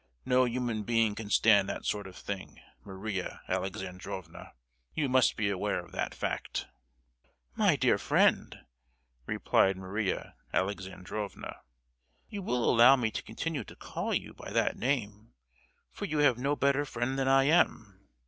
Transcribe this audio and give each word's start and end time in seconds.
No 0.25 0.45
human 0.45 0.81
being 0.81 1.13
can 1.13 1.29
stand 1.29 1.69
that 1.69 1.85
sort 1.85 2.07
of 2.07 2.15
thing, 2.17 2.59
Maria 2.83 3.41
Alexandrovna! 3.47 4.53
You 4.95 5.07
must 5.07 5.37
be 5.37 5.47
aware 5.47 5.77
of 5.77 5.91
that 5.91 6.15
fact!" 6.15 6.65
"My 7.55 7.75
dear 7.75 7.99
friend," 7.99 8.61
replied 9.27 9.77
Maria 9.77 10.33
Alexandrovna—"you 10.53 12.41
will 12.41 12.67
allow 12.67 12.95
me 12.95 13.11
to 13.11 13.21
continue 13.21 13.63
to 13.63 13.75
call 13.75 14.11
you 14.11 14.33
by 14.33 14.49
that 14.49 14.75
name, 14.75 15.35
for 15.91 16.05
you 16.05 16.17
have 16.17 16.39
no 16.39 16.55
better 16.55 16.83
friend 16.83 17.15
than 17.19 17.27
I 17.27 17.43
am! 17.43 17.99